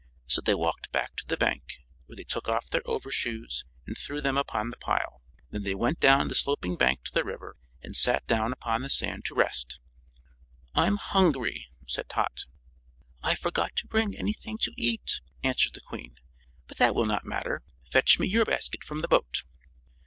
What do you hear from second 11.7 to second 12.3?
said